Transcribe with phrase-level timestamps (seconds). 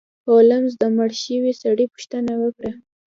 [0.27, 2.71] هولمز د مړ شوي سړي پوښتنه وکړه.